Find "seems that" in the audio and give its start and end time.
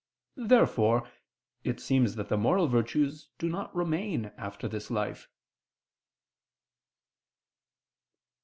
1.79-2.27